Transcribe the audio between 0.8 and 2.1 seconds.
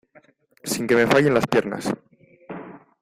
que me fallen las piernas.